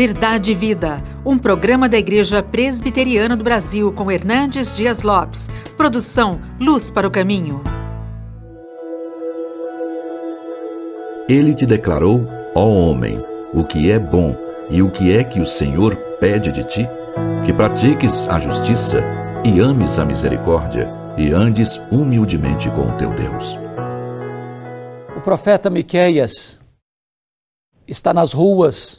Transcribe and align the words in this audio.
Verdade 0.00 0.52
e 0.52 0.54
Vida, 0.54 0.96
um 1.26 1.36
programa 1.36 1.86
da 1.86 1.98
Igreja 1.98 2.42
Presbiteriana 2.42 3.36
do 3.36 3.44
Brasil 3.44 3.92
com 3.92 4.10
Hernandes 4.10 4.74
Dias 4.74 5.02
Lopes. 5.02 5.50
Produção 5.76 6.40
Luz 6.58 6.90
para 6.90 7.06
o 7.06 7.10
Caminho. 7.10 7.62
Ele 11.28 11.52
te 11.52 11.66
declarou, 11.66 12.26
ó 12.54 12.66
homem, 12.66 13.22
o 13.52 13.62
que 13.62 13.90
é 13.90 13.98
bom 13.98 14.34
e 14.70 14.80
o 14.80 14.90
que 14.90 15.14
é 15.14 15.22
que 15.22 15.38
o 15.38 15.44
Senhor 15.44 15.94
pede 16.18 16.50
de 16.50 16.64
ti? 16.64 16.88
Que 17.44 17.52
pratiques 17.52 18.26
a 18.26 18.40
justiça 18.40 19.04
e 19.44 19.60
ames 19.60 19.98
a 19.98 20.04
misericórdia 20.06 20.88
e 21.18 21.30
andes 21.30 21.78
humildemente 21.92 22.70
com 22.70 22.88
o 22.88 22.96
teu 22.96 23.12
Deus. 23.12 23.54
O 25.14 25.20
profeta 25.20 25.68
Miqueias 25.68 26.58
está 27.86 28.14
nas 28.14 28.32
ruas 28.32 28.98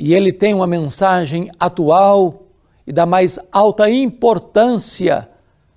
e 0.00 0.14
ele 0.14 0.32
tem 0.32 0.54
uma 0.54 0.66
mensagem 0.66 1.50
atual 1.60 2.46
e 2.86 2.92
da 2.92 3.04
mais 3.04 3.38
alta 3.52 3.90
importância 3.90 5.28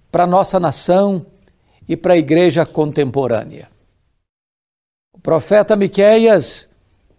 para 0.09 0.23
a 0.23 0.27
nossa 0.27 0.57
nação 0.61 1.25
e 1.89 1.97
para 1.97 2.13
a 2.13 2.17
igreja 2.17 2.65
contemporânea. 2.65 3.69
O 5.13 5.19
profeta 5.19 5.75
Miqueias 5.75 6.69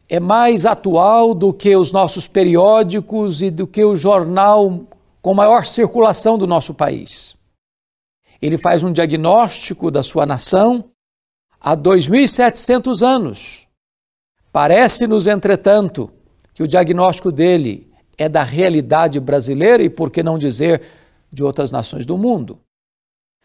é 0.08 0.18
mais 0.18 0.64
atual 0.64 1.34
do 1.34 1.52
que 1.52 1.76
os 1.76 1.92
nossos 1.92 2.26
periódicos 2.26 3.42
e 3.42 3.50
do 3.50 3.66
que 3.66 3.84
o 3.84 3.94
jornal 3.94 4.86
com 5.20 5.34
maior 5.34 5.66
circulação 5.66 6.38
do 6.38 6.46
nosso 6.46 6.72
país. 6.72 7.36
Ele 8.40 8.56
faz 8.56 8.82
um 8.82 8.90
diagnóstico 8.90 9.90
da 9.90 10.02
sua 10.02 10.24
nação 10.24 10.86
há 11.60 11.76
2.700 11.76 13.06
anos. 13.06 13.66
Parece-nos, 14.50 15.26
entretanto, 15.26 16.10
que 16.54 16.62
o 16.62 16.68
diagnóstico 16.68 17.32
dele 17.32 17.92
é 18.16 18.28
da 18.28 18.44
realidade 18.44 19.18
brasileira 19.18 19.82
e, 19.82 19.90
por 19.90 20.10
que 20.10 20.22
não 20.22 20.38
dizer, 20.38 20.80
de 21.32 21.42
outras 21.42 21.72
nações 21.72 22.06
do 22.06 22.16
mundo. 22.16 22.60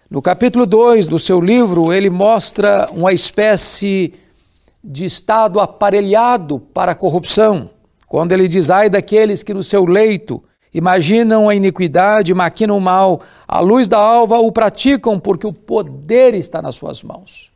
No 0.10 0.22
capítulo 0.22 0.66
2 0.66 1.08
do 1.08 1.20
seu 1.20 1.42
livro, 1.42 1.92
ele 1.92 2.10
mostra 2.10 2.88
uma 2.92 3.12
espécie 3.12 4.14
de 4.84 5.06
estado 5.06 5.60
aparelhado 5.60 6.60
para 6.60 6.92
a 6.92 6.96
corrupção, 6.96 7.72
quando 8.08 8.32
ele 8.32 8.48
diz: 8.48 8.70
ai 8.70 8.90
daqueles 8.90 9.44
que 9.44 9.54
no 9.54 9.64
seu 9.64 9.86
leito 9.86 10.44
imaginam 10.74 11.50
a 11.50 11.56
iniquidade, 11.56 12.34
maquinam 12.34 12.78
o 12.78 12.82
mal, 12.82 13.22
à 13.48 13.60
luz 13.60 13.88
da 13.88 13.98
alva 13.98 14.38
o 14.38 14.52
praticam, 14.52 15.20
porque 15.20 15.48
o 15.48 15.54
poder 15.54 16.36
está 16.36 16.62
nas 16.62 16.76
suas 16.76 17.02
mãos. 17.02 17.52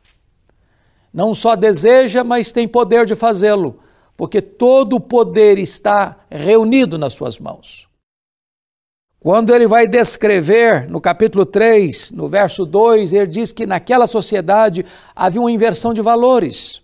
Não 1.12 1.32
só 1.32 1.54
deseja, 1.54 2.24
mas 2.24 2.52
tem 2.52 2.66
poder 2.66 3.06
de 3.06 3.14
fazê-lo 3.14 3.78
porque 4.16 4.40
todo 4.40 4.96
o 4.96 5.00
poder 5.00 5.58
está 5.58 6.24
reunido 6.30 6.98
nas 6.98 7.12
suas 7.12 7.38
mãos. 7.38 7.88
Quando 9.18 9.54
ele 9.54 9.66
vai 9.66 9.88
descrever 9.88 10.86
no 10.88 11.00
capítulo 11.00 11.46
3, 11.46 12.10
no 12.10 12.28
verso 12.28 12.66
2, 12.66 13.12
ele 13.14 13.26
diz 13.26 13.52
que 13.52 13.64
naquela 13.64 14.06
sociedade 14.06 14.84
havia 15.16 15.40
uma 15.40 15.50
inversão 15.50 15.94
de 15.94 16.02
valores. 16.02 16.82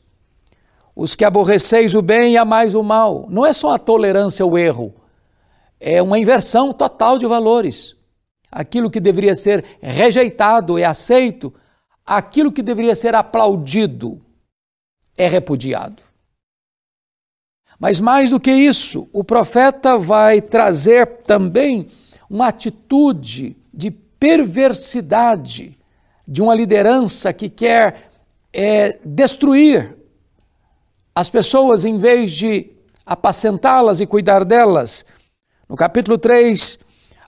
Os 0.96 1.14
que 1.14 1.24
aborreceis 1.24 1.94
o 1.94 2.00
bem 2.00 2.32
e 2.32 2.36
amais 2.38 2.74
o 2.74 2.82
mal. 2.82 3.26
Não 3.28 3.44
é 3.44 3.52
só 3.52 3.74
a 3.74 3.78
tolerância 3.78 4.42
ao 4.42 4.56
erro, 4.56 4.94
é 5.78 6.00
uma 6.00 6.18
inversão 6.18 6.72
total 6.72 7.18
de 7.18 7.26
valores. 7.26 7.94
Aquilo 8.50 8.90
que 8.90 9.00
deveria 9.00 9.34
ser 9.34 9.64
rejeitado 9.80 10.78
é 10.78 10.84
aceito, 10.84 11.52
aquilo 12.04 12.50
que 12.50 12.62
deveria 12.62 12.94
ser 12.94 13.14
aplaudido 13.14 14.20
é 15.16 15.28
repudiado. 15.28 16.09
Mas 17.80 17.98
mais 17.98 18.28
do 18.28 18.38
que 18.38 18.52
isso, 18.52 19.08
o 19.10 19.24
profeta 19.24 19.96
vai 19.96 20.42
trazer 20.42 21.06
também 21.24 21.88
uma 22.28 22.48
atitude 22.48 23.56
de 23.72 23.90
perversidade 23.90 25.78
de 26.28 26.42
uma 26.42 26.54
liderança 26.54 27.32
que 27.32 27.48
quer 27.48 28.10
é, 28.52 28.98
destruir 29.02 29.96
as 31.14 31.30
pessoas 31.30 31.82
em 31.86 31.96
vez 31.96 32.32
de 32.32 32.70
apacentá-las 33.06 33.98
e 34.00 34.06
cuidar 34.06 34.44
delas. 34.44 35.06
No 35.66 35.74
capítulo 35.74 36.19
3, 36.19 36.78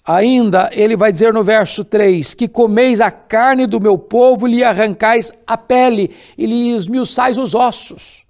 ainda, 0.05 0.69
ele 0.73 0.97
vai 0.99 1.11
dizer 1.11 1.33
no 1.33 1.43
verso 1.43 1.83
3: 1.83 2.35
Que 2.35 2.47
comeis 2.47 3.01
a 3.01 3.11
carne 3.11 3.67
do 3.67 3.81
meu 3.81 3.97
povo, 3.97 4.47
lhe 4.47 4.63
arrancais 4.63 5.33
a 5.47 5.57
pele 5.57 6.15
e 6.37 6.45
lhe 6.45 6.77
esmiuçais 6.77 7.39
os 7.39 7.55
ossos. 7.55 8.27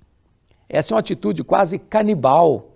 Essa 0.72 0.92
é 0.92 0.96
uma 0.96 1.00
atitude 1.00 1.44
quase 1.44 1.78
canibal 1.78 2.70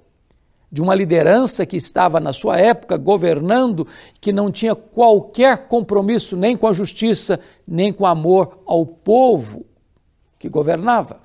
de 0.70 0.82
uma 0.82 0.94
liderança 0.94 1.64
que 1.64 1.78
estava 1.78 2.20
na 2.20 2.30
sua 2.30 2.58
época 2.58 2.98
governando, 2.98 3.88
que 4.20 4.34
não 4.34 4.52
tinha 4.52 4.74
qualquer 4.74 5.66
compromisso 5.66 6.36
nem 6.36 6.58
com 6.58 6.66
a 6.66 6.74
justiça, 6.74 7.40
nem 7.66 7.90
com 7.90 8.04
amor 8.04 8.58
ao 8.66 8.84
povo 8.84 9.64
que 10.38 10.50
governava. 10.50 11.22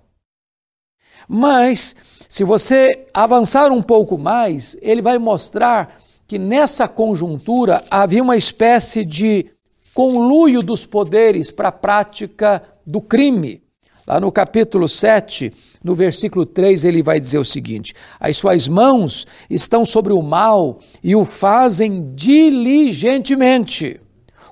Mas, 1.27 1.93
se 2.29 2.45
você 2.45 3.05
avançar 3.13 3.69
um 3.69 3.83
pouco 3.83 4.17
mais, 4.17 4.77
ele 4.81 5.01
vai 5.01 5.17
mostrar 5.17 5.99
que 6.25 6.39
nessa 6.39 6.87
conjuntura 6.87 7.83
havia 7.91 8.23
uma 8.23 8.37
espécie 8.37 9.03
de 9.03 9.51
conluio 9.93 10.61
dos 10.61 10.85
poderes 10.85 11.51
para 11.51 11.67
a 11.67 11.73
prática 11.73 12.63
do 12.87 13.01
crime. 13.01 13.61
Lá 14.07 14.21
no 14.21 14.31
capítulo 14.31 14.87
7, 14.87 15.51
no 15.83 15.95
versículo 15.95 16.45
3, 16.45 16.85
ele 16.85 17.01
vai 17.01 17.19
dizer 17.19 17.39
o 17.39 17.45
seguinte: 17.45 17.93
As 18.19 18.37
suas 18.37 18.67
mãos 18.67 19.25
estão 19.49 19.83
sobre 19.83 20.13
o 20.13 20.21
mal 20.21 20.79
e 21.03 21.15
o 21.15 21.25
fazem 21.25 22.13
diligentemente. 22.13 23.99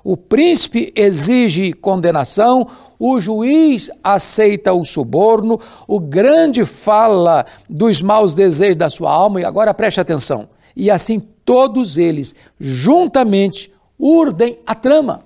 O 0.02 0.16
príncipe 0.16 0.92
exige 0.96 1.72
condenação, 1.72 2.66
o 2.98 3.20
juiz 3.20 3.90
aceita 4.02 4.72
o 4.72 4.84
suborno, 4.84 5.60
o 5.86 6.00
grande 6.00 6.64
fala 6.64 7.46
dos 7.68 8.02
maus 8.02 8.34
desejos 8.34 8.76
da 8.76 8.90
sua 8.90 9.12
alma, 9.12 9.40
e 9.40 9.44
agora 9.44 9.74
preste 9.74 10.00
atenção. 10.00 10.48
E 10.74 10.90
assim 10.90 11.20
todos 11.44 11.98
eles, 11.98 12.34
juntamente, 12.58 13.70
urdem 13.98 14.58
a 14.66 14.74
trama. 14.74 15.24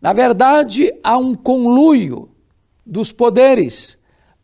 Na 0.00 0.12
verdade, 0.12 0.92
há 1.02 1.16
um 1.18 1.34
conluio 1.34 2.28
dos 2.86 3.10
poderes 3.10 3.97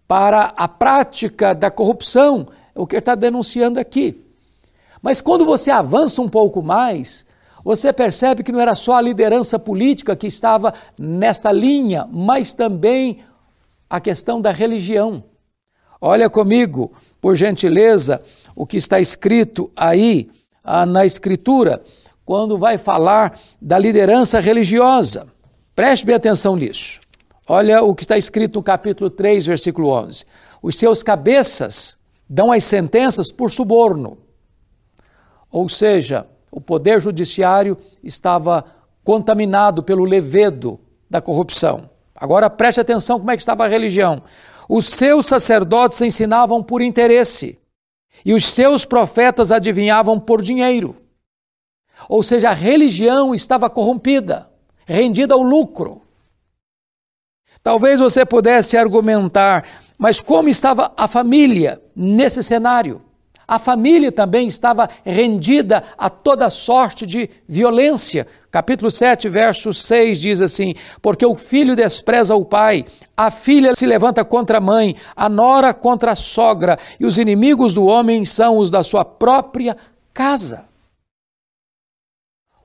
para 0.06 0.52
a 0.56 0.68
prática 0.68 1.54
da 1.54 1.70
corrupção, 1.70 2.46
é 2.74 2.80
o 2.80 2.86
que 2.86 2.96
ele 2.96 3.00
está 3.00 3.14
denunciando 3.14 3.80
aqui. 3.80 4.22
Mas 5.00 5.20
quando 5.20 5.44
você 5.44 5.70
avança 5.70 6.20
um 6.22 6.28
pouco 6.28 6.62
mais, 6.62 7.26
você 7.64 7.92
percebe 7.92 8.42
que 8.42 8.52
não 8.52 8.60
era 8.60 8.74
só 8.74 8.94
a 8.96 9.00
liderança 9.00 9.58
política 9.58 10.14
que 10.14 10.26
estava 10.26 10.74
nesta 10.98 11.50
linha, 11.50 12.08
mas 12.12 12.52
também 12.52 13.20
a 13.88 14.00
questão 14.00 14.40
da 14.40 14.50
religião. 14.50 15.24
Olha 16.00 16.28
comigo, 16.28 16.92
por 17.20 17.34
gentileza, 17.34 18.22
o 18.54 18.66
que 18.66 18.76
está 18.76 19.00
escrito 19.00 19.70
aí 19.74 20.30
ah, 20.62 20.84
na 20.84 21.06
Escritura, 21.06 21.82
quando 22.24 22.58
vai 22.58 22.76
falar 22.76 23.38
da 23.60 23.78
liderança 23.78 24.40
religiosa. 24.40 25.26
Preste 25.74 26.06
bem 26.06 26.14
atenção 26.14 26.56
nisso. 26.56 27.00
Olha 27.46 27.82
o 27.82 27.94
que 27.94 28.04
está 28.04 28.16
escrito 28.16 28.56
no 28.56 28.62
capítulo 28.62 29.10
3, 29.10 29.44
versículo 29.46 29.88
11. 29.90 30.24
Os 30.62 30.76
seus 30.76 31.02
cabeças 31.02 31.98
dão 32.28 32.50
as 32.50 32.64
sentenças 32.64 33.30
por 33.30 33.50
suborno. 33.50 34.16
Ou 35.50 35.68
seja, 35.68 36.26
o 36.50 36.60
poder 36.60 37.00
judiciário 37.00 37.76
estava 38.02 38.64
contaminado 39.02 39.82
pelo 39.82 40.04
levedo 40.04 40.80
da 41.10 41.20
corrupção. 41.20 41.90
Agora 42.14 42.48
preste 42.48 42.80
atenção 42.80 43.18
como 43.18 43.30
é 43.30 43.36
que 43.36 43.42
estava 43.42 43.64
a 43.64 43.68
religião. 43.68 44.22
Os 44.66 44.88
seus 44.88 45.26
sacerdotes 45.26 46.00
ensinavam 46.00 46.62
por 46.62 46.80
interesse 46.80 47.58
e 48.24 48.32
os 48.32 48.46
seus 48.46 48.86
profetas 48.86 49.52
adivinhavam 49.52 50.18
por 50.18 50.40
dinheiro. 50.40 50.96
Ou 52.08 52.22
seja, 52.22 52.50
a 52.50 52.54
religião 52.54 53.34
estava 53.34 53.68
corrompida, 53.68 54.48
rendida 54.86 55.34
ao 55.34 55.42
lucro. 55.42 56.03
Talvez 57.64 57.98
você 57.98 58.26
pudesse 58.26 58.76
argumentar, 58.76 59.64
mas 59.96 60.20
como 60.20 60.50
estava 60.50 60.92
a 60.98 61.08
família 61.08 61.80
nesse 61.96 62.42
cenário? 62.42 63.00
A 63.48 63.58
família 63.58 64.12
também 64.12 64.46
estava 64.46 64.86
rendida 65.02 65.82
a 65.96 66.10
toda 66.10 66.50
sorte 66.50 67.06
de 67.06 67.30
violência. 67.48 68.26
Capítulo 68.50 68.90
7, 68.90 69.30
verso 69.30 69.72
6 69.72 70.20
diz 70.20 70.42
assim: 70.42 70.74
Porque 71.00 71.24
o 71.24 71.34
filho 71.34 71.74
despreza 71.74 72.36
o 72.36 72.44
pai, 72.44 72.84
a 73.16 73.30
filha 73.30 73.74
se 73.74 73.86
levanta 73.86 74.22
contra 74.26 74.58
a 74.58 74.60
mãe, 74.60 74.94
a 75.16 75.26
nora 75.30 75.72
contra 75.72 76.12
a 76.12 76.16
sogra, 76.16 76.78
e 77.00 77.06
os 77.06 77.16
inimigos 77.16 77.72
do 77.72 77.86
homem 77.86 78.26
são 78.26 78.58
os 78.58 78.70
da 78.70 78.82
sua 78.82 79.06
própria 79.06 79.74
casa. 80.12 80.66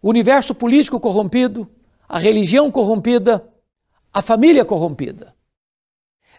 O 0.01 0.09
universo 0.09 0.53
político 0.53 0.99
corrompido, 0.99 1.69
a 2.07 2.19
religião 2.19 2.69
corrompida, 2.69 3.48
a 4.19 4.21
família 4.21 4.65
corrompida. 4.65 5.33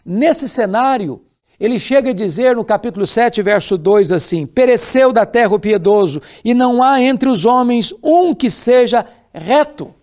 Nesse 0.05 0.47
cenário, 0.47 1.25
ele 1.59 1.79
chega 1.79 2.11
a 2.11 2.13
dizer 2.13 2.55
no 2.55 2.63
capítulo 2.63 3.07
7, 3.07 3.41
verso 3.41 3.75
2 3.75 4.11
assim: 4.11 4.45
Pereceu 4.45 5.11
da 5.11 5.25
terra 5.25 5.55
o 5.55 5.59
piedoso, 5.59 6.21
e 6.45 6.53
não 6.53 6.81
há 6.81 7.01
entre 7.01 7.27
os 7.27 7.43
homens 7.43 7.91
um 8.03 8.35
que 8.35 8.51
seja 8.51 9.05
reto. 9.33 9.93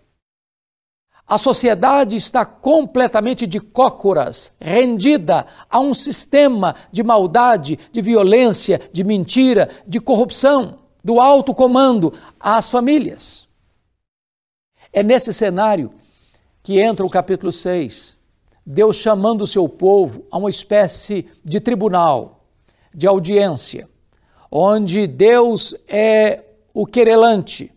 A 1.25 1.37
sociedade 1.37 2.17
está 2.17 2.43
completamente 2.43 3.47
de 3.47 3.61
cócoras, 3.61 4.51
rendida 4.59 5.45
a 5.69 5.79
um 5.79 5.93
sistema 5.93 6.75
de 6.91 7.01
maldade, 7.01 7.79
de 7.93 8.01
violência, 8.01 8.81
de 8.91 9.05
mentira, 9.05 9.69
de 9.87 10.01
corrupção, 10.01 10.79
do 11.03 11.19
alto 11.19 11.53
comando 11.53 12.13
às 12.39 12.69
famílias. 12.69 13.47
É 14.91 15.01
nesse 15.01 15.31
cenário 15.31 15.93
que 16.63 16.79
entra 16.79 17.05
o 17.05 17.09
capítulo 17.09 17.51
6, 17.51 18.17
Deus 18.65 18.97
chamando 18.97 19.41
o 19.41 19.47
seu 19.47 19.67
povo 19.67 20.25
a 20.31 20.37
uma 20.37 20.49
espécie 20.49 21.25
de 21.43 21.59
tribunal, 21.59 22.45
de 22.93 23.07
audiência, 23.07 23.87
onde 24.51 25.07
Deus 25.07 25.75
é 25.87 26.43
o 26.73 26.85
querelante 26.85 27.71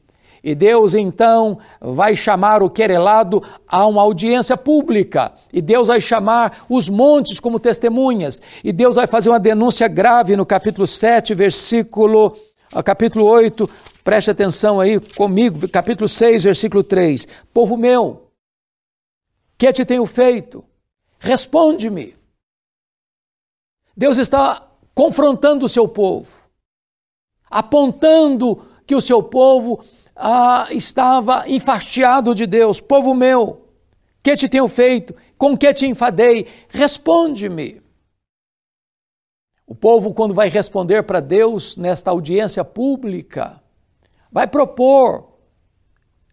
e 0.45 0.55
Deus 0.55 0.95
então 0.95 1.59
vai 1.81 2.17
chamar 2.17 2.63
o 2.63 2.71
querelado 2.71 3.43
a 3.67 3.87
uma 3.87 4.03
audiência 4.03 4.57
pública. 4.57 5.33
E 5.53 5.63
Deus 5.63 5.87
vai 5.87 6.01
chamar 6.01 6.65
os 6.69 6.89
montes 6.89 7.39
como 7.39 7.61
testemunhas. 7.61 8.43
E 8.65 8.73
Deus 8.73 8.97
vai 8.97 9.07
fazer 9.07 9.29
uma 9.29 9.39
denúncia 9.39 9.87
grave 9.87 10.37
no 10.37 10.45
capítulo 10.45 10.87
7, 10.87 11.35
versículo. 11.35 12.37
Capítulo 12.85 13.27
8, 13.27 13.69
preste 14.03 14.31
atenção 14.31 14.81
aí 14.81 14.99
comigo, 14.99 15.69
capítulo 15.69 16.09
6, 16.09 16.43
versículo 16.43 16.83
3. 16.83 17.29
Povo 17.53 17.77
meu, 17.77 18.23
que 19.63 19.73
te 19.73 19.85
tenho 19.85 20.05
feito? 20.07 20.65
Responde-me. 21.21 22.17
Deus 23.97 24.19
está 24.19 24.69
confrontando 24.93 25.67
o 25.67 25.69
seu 25.69 25.87
povo, 25.87 26.35
apontando 27.49 28.67
que 28.85 28.97
o 28.97 29.01
seu 29.01 29.23
povo 29.23 29.81
ah, 30.17 30.67
estava 30.73 31.49
enfastiado 31.49 32.35
de 32.35 32.45
Deus: 32.45 32.81
Povo 32.81 33.15
meu, 33.15 33.69
que 34.21 34.35
te 34.35 34.49
tenho 34.49 34.67
feito? 34.67 35.15
Com 35.39 35.57
que 35.57 35.73
te 35.73 35.87
enfadei? 35.87 36.49
Responde-me. 36.69 37.81
O 39.65 39.77
povo, 39.77 40.13
quando 40.13 40.35
vai 40.35 40.49
responder 40.49 41.05
para 41.05 41.21
Deus 41.21 41.77
nesta 41.77 42.11
audiência 42.11 42.65
pública, 42.65 43.63
vai 44.29 44.49
propor 44.49 45.39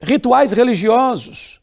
rituais 0.01 0.51
religiosos. 0.51 1.58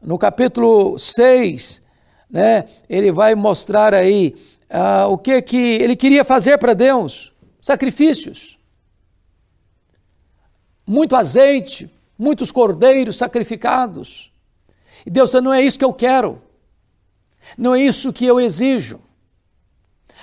No 0.00 0.18
capítulo 0.18 0.98
6, 0.98 1.82
né, 2.30 2.66
ele 2.88 3.10
vai 3.10 3.34
mostrar 3.34 3.94
aí 3.94 4.34
ah, 4.70 5.06
o 5.08 5.18
que, 5.18 5.40
que 5.42 5.56
ele 5.56 5.96
queria 5.96 6.24
fazer 6.24 6.58
para 6.58 6.74
Deus: 6.74 7.32
sacrifícios 7.60 8.58
muito 10.88 11.14
azeite, 11.14 11.90
muitos 12.18 12.50
cordeiros 12.50 13.18
sacrificados. 13.18 14.32
E 15.04 15.10
Deus, 15.10 15.34
não 15.34 15.52
é 15.52 15.62
isso 15.62 15.78
que 15.78 15.84
eu 15.84 15.92
quero, 15.92 16.40
não 17.58 17.74
é 17.74 17.82
isso 17.82 18.12
que 18.12 18.24
eu 18.24 18.40
exijo. 18.40 18.98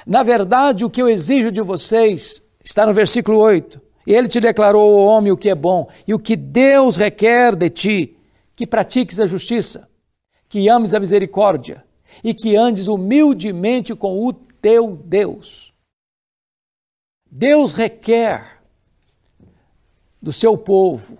Na 0.07 0.23
verdade, 0.23 0.83
o 0.83 0.89
que 0.89 1.01
eu 1.01 1.07
exijo 1.07 1.51
de 1.51 1.61
vocês 1.61 2.41
está 2.63 2.85
no 2.85 2.93
versículo 2.93 3.37
8. 3.37 3.79
Ele 4.07 4.27
te 4.27 4.39
declarou, 4.39 4.91
o 4.91 5.05
homem, 5.05 5.31
o 5.31 5.37
que 5.37 5.49
é 5.49 5.55
bom 5.55 5.87
e 6.07 6.13
o 6.13 6.19
que 6.19 6.35
Deus 6.35 6.97
requer 6.97 7.55
de 7.55 7.69
ti, 7.69 8.14
que 8.55 8.65
pratiques 8.65 9.19
a 9.19 9.27
justiça, 9.27 9.89
que 10.47 10.69
ames 10.69 10.93
a 10.93 10.99
misericórdia 10.99 11.85
e 12.23 12.33
que 12.33 12.55
andes 12.55 12.87
humildemente 12.87 13.93
com 13.95 14.25
o 14.25 14.31
teu 14.31 14.95
Deus. 14.95 15.73
Deus 17.29 17.73
requer 17.73 18.61
do 20.21 20.31
seu 20.31 20.57
povo 20.57 21.17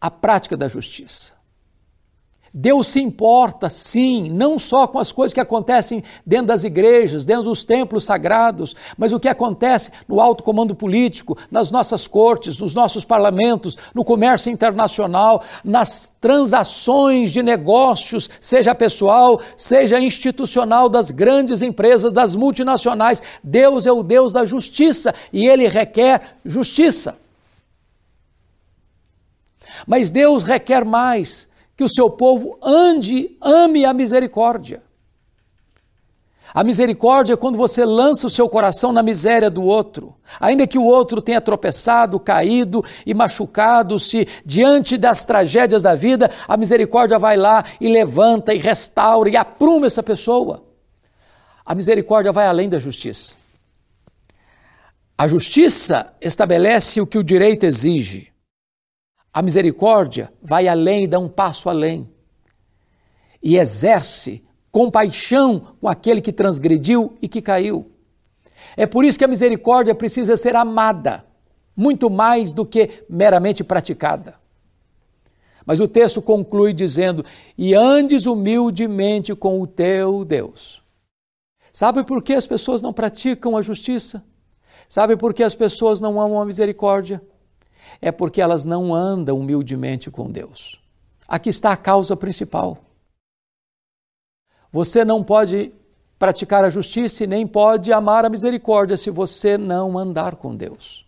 a 0.00 0.10
prática 0.10 0.56
da 0.56 0.68
justiça. 0.68 1.39
Deus 2.52 2.88
se 2.88 3.00
importa, 3.00 3.68
sim, 3.68 4.28
não 4.28 4.58
só 4.58 4.88
com 4.88 4.98
as 4.98 5.12
coisas 5.12 5.32
que 5.32 5.40
acontecem 5.40 6.02
dentro 6.26 6.46
das 6.46 6.64
igrejas, 6.64 7.24
dentro 7.24 7.44
dos 7.44 7.62
templos 7.62 8.02
sagrados, 8.04 8.74
mas 8.98 9.12
o 9.12 9.20
que 9.20 9.28
acontece 9.28 9.92
no 10.08 10.20
alto 10.20 10.42
comando 10.42 10.74
político, 10.74 11.38
nas 11.48 11.70
nossas 11.70 12.08
cortes, 12.08 12.58
nos 12.58 12.74
nossos 12.74 13.04
parlamentos, 13.04 13.76
no 13.94 14.04
comércio 14.04 14.50
internacional, 14.50 15.44
nas 15.64 16.12
transações 16.20 17.30
de 17.30 17.40
negócios, 17.40 18.28
seja 18.40 18.74
pessoal, 18.74 19.40
seja 19.56 20.00
institucional, 20.00 20.88
das 20.88 21.12
grandes 21.12 21.62
empresas, 21.62 22.12
das 22.12 22.34
multinacionais. 22.34 23.22
Deus 23.44 23.86
é 23.86 23.92
o 23.92 24.02
Deus 24.02 24.32
da 24.32 24.44
justiça 24.44 25.14
e 25.32 25.46
ele 25.46 25.68
requer 25.68 26.36
justiça. 26.44 27.16
Mas 29.86 30.10
Deus 30.10 30.42
requer 30.42 30.84
mais 30.84 31.48
que 31.80 31.84
o 31.84 31.88
seu 31.88 32.10
povo 32.10 32.58
ande, 32.62 33.38
ame 33.40 33.86
a 33.86 33.94
misericórdia. 33.94 34.82
A 36.52 36.62
misericórdia 36.62 37.32
é 37.32 37.36
quando 37.38 37.56
você 37.56 37.86
lança 37.86 38.26
o 38.26 38.30
seu 38.30 38.50
coração 38.50 38.92
na 38.92 39.02
miséria 39.02 39.48
do 39.48 39.64
outro, 39.64 40.14
ainda 40.38 40.66
que 40.66 40.76
o 40.76 40.84
outro 40.84 41.22
tenha 41.22 41.40
tropeçado, 41.40 42.20
caído 42.20 42.84
e 43.06 43.14
machucado-se 43.14 44.28
diante 44.44 44.98
das 44.98 45.24
tragédias 45.24 45.80
da 45.80 45.94
vida, 45.94 46.30
a 46.46 46.54
misericórdia 46.54 47.18
vai 47.18 47.38
lá 47.38 47.64
e 47.80 47.88
levanta 47.88 48.52
e 48.52 48.58
restaura 48.58 49.30
e 49.30 49.36
apruma 49.38 49.86
essa 49.86 50.02
pessoa. 50.02 50.62
A 51.64 51.74
misericórdia 51.74 52.30
vai 52.30 52.46
além 52.46 52.68
da 52.68 52.78
justiça. 52.78 53.32
A 55.16 55.26
justiça 55.26 56.12
estabelece 56.20 57.00
o 57.00 57.06
que 57.06 57.16
o 57.16 57.24
direito 57.24 57.64
exige. 57.64 58.29
A 59.32 59.42
misericórdia 59.42 60.32
vai 60.42 60.66
além, 60.66 61.08
dá 61.08 61.18
um 61.18 61.28
passo 61.28 61.68
além 61.68 62.08
e 63.42 63.56
exerce 63.56 64.44
compaixão 64.70 65.76
com 65.80 65.88
aquele 65.88 66.20
que 66.20 66.32
transgrediu 66.32 67.16
e 67.22 67.28
que 67.28 67.40
caiu. 67.40 67.90
É 68.76 68.86
por 68.86 69.04
isso 69.04 69.18
que 69.18 69.24
a 69.24 69.28
misericórdia 69.28 69.94
precisa 69.94 70.36
ser 70.36 70.54
amada, 70.54 71.24
muito 71.76 72.10
mais 72.10 72.52
do 72.52 72.66
que 72.66 73.04
meramente 73.08 73.64
praticada. 73.64 74.38
Mas 75.64 75.80
o 75.80 75.88
texto 75.88 76.20
conclui 76.20 76.72
dizendo: 76.72 77.24
E 77.56 77.74
andes 77.74 78.26
humildemente 78.26 79.34
com 79.34 79.60
o 79.60 79.66
teu 79.66 80.24
Deus. 80.24 80.82
Sabe 81.72 82.04
por 82.04 82.22
que 82.22 82.32
as 82.32 82.46
pessoas 82.46 82.82
não 82.82 82.92
praticam 82.92 83.56
a 83.56 83.62
justiça? 83.62 84.24
Sabe 84.88 85.16
por 85.16 85.32
que 85.32 85.42
as 85.42 85.54
pessoas 85.54 86.00
não 86.00 86.20
amam 86.20 86.40
a 86.40 86.44
misericórdia? 86.44 87.22
É 88.00 88.12
porque 88.12 88.40
elas 88.40 88.64
não 88.64 88.94
andam 88.94 89.38
humildemente 89.38 90.10
com 90.10 90.30
Deus. 90.30 90.80
Aqui 91.26 91.48
está 91.48 91.72
a 91.72 91.76
causa 91.76 92.16
principal. 92.16 92.78
Você 94.72 95.04
não 95.04 95.22
pode 95.22 95.72
praticar 96.18 96.64
a 96.64 96.70
justiça 96.70 97.24
e 97.24 97.26
nem 97.26 97.46
pode 97.46 97.92
amar 97.92 98.24
a 98.24 98.28
misericórdia 98.28 98.96
se 98.96 99.10
você 99.10 99.56
não 99.56 99.98
andar 99.98 100.36
com 100.36 100.54
Deus. 100.54 101.06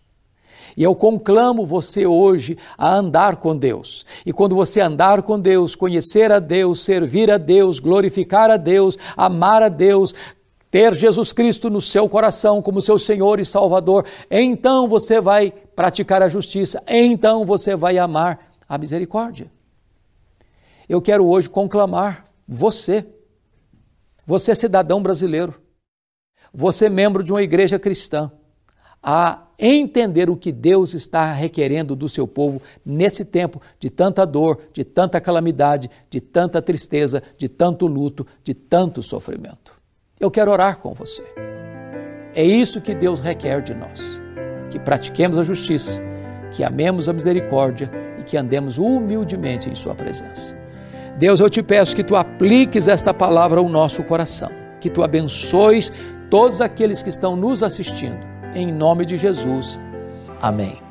E 0.75 0.83
eu 0.83 0.95
conclamo 0.95 1.65
você 1.65 2.05
hoje 2.05 2.57
a 2.77 2.95
andar 2.95 3.35
com 3.35 3.55
Deus. 3.55 4.05
E 4.25 4.33
quando 4.33 4.55
você 4.55 4.81
andar 4.81 5.21
com 5.21 5.39
Deus, 5.39 5.75
conhecer 5.75 6.31
a 6.31 6.39
Deus, 6.39 6.83
servir 6.83 7.29
a 7.29 7.37
Deus, 7.37 7.79
glorificar 7.79 8.49
a 8.49 8.57
Deus, 8.57 8.97
amar 9.15 9.61
a 9.61 9.69
Deus, 9.69 10.15
ter 10.73 10.95
Jesus 10.95 11.31
Cristo 11.31 11.69
no 11.69 11.79
seu 11.79 12.09
coração 12.09 12.59
como 12.59 12.81
seu 12.81 12.97
Senhor 12.97 13.39
e 13.39 13.45
Salvador, 13.45 14.07
então 14.31 14.87
você 14.87 15.21
vai 15.21 15.51
praticar 15.75 16.23
a 16.23 16.27
justiça, 16.27 16.81
então 16.87 17.45
você 17.45 17.75
vai 17.75 17.99
amar 17.99 18.51
a 18.67 18.75
misericórdia. 18.75 19.51
Eu 20.89 20.99
quero 20.99 21.27
hoje 21.27 21.47
conclamar 21.47 22.25
você, 22.47 23.05
você 24.25 24.55
cidadão 24.55 24.99
brasileiro, 24.99 25.53
você 26.51 26.89
membro 26.89 27.23
de 27.23 27.31
uma 27.31 27.43
igreja 27.43 27.77
cristã, 27.77 28.31
a 28.99 29.45
entender 29.59 30.27
o 30.27 30.35
que 30.35 30.51
Deus 30.51 30.95
está 30.95 31.31
requerendo 31.33 31.95
do 31.95 32.09
seu 32.09 32.27
povo 32.27 32.59
nesse 32.83 33.23
tempo 33.23 33.61
de 33.79 33.91
tanta 33.91 34.25
dor, 34.25 34.59
de 34.73 34.83
tanta 34.83 35.21
calamidade, 35.21 35.87
de 36.09 36.19
tanta 36.19 36.63
tristeza, 36.63 37.21
de 37.37 37.47
tanto 37.47 37.85
luto, 37.85 38.25
de 38.43 38.55
tanto 38.55 39.03
sofrimento. 39.03 39.82
Eu 40.23 40.31
quero 40.31 40.51
orar 40.51 40.77
com 40.77 40.93
você. 40.93 41.21
É 42.33 42.41
isso 42.41 42.79
que 42.79 42.95
Deus 42.95 43.19
requer 43.19 43.61
de 43.61 43.73
nós: 43.73 44.21
que 44.69 44.79
pratiquemos 44.79 45.37
a 45.37 45.43
justiça, 45.43 46.01
que 46.49 46.63
amemos 46.63 47.09
a 47.09 47.13
misericórdia 47.13 47.91
e 48.17 48.23
que 48.23 48.37
andemos 48.37 48.77
humildemente 48.77 49.69
em 49.69 49.75
Sua 49.75 49.93
presença. 49.93 50.57
Deus, 51.19 51.41
eu 51.41 51.49
te 51.49 51.61
peço 51.61 51.93
que 51.93 52.05
tu 52.05 52.15
apliques 52.15 52.87
esta 52.87 53.13
palavra 53.13 53.59
ao 53.59 53.67
nosso 53.67 54.01
coração, 54.01 54.49
que 54.79 54.89
tu 54.89 55.03
abençoes 55.03 55.91
todos 56.29 56.61
aqueles 56.61 57.03
que 57.03 57.09
estão 57.09 57.35
nos 57.35 57.61
assistindo. 57.61 58.25
Em 58.55 58.71
nome 58.71 59.05
de 59.05 59.17
Jesus. 59.17 59.77
Amém. 60.41 60.81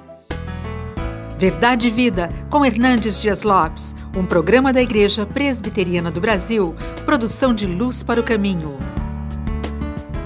Verdade 1.39 1.87
e 1.87 1.91
Vida, 1.91 2.29
com 2.51 2.67
Hernandes 2.67 3.23
Dias 3.23 3.45
Lopes, 3.45 3.95
um 4.15 4.27
programa 4.27 4.75
da 4.75 4.83
Igreja 4.83 5.25
Presbiteriana 5.25 6.11
do 6.11 6.21
Brasil, 6.21 6.75
produção 7.07 7.55
de 7.55 7.67
Luz 7.67 8.05
para 8.05 8.21
o 8.21 8.23
Caminho. 8.23 8.92